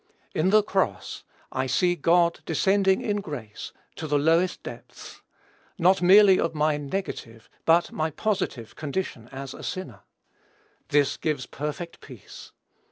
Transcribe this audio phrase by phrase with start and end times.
[0.33, 5.21] In the cross, I see God descending in grace to the lowest depths,
[5.77, 9.99] not merely of my negative, but my positive condition, as a sinner.
[10.87, 12.51] This gives perfect peace.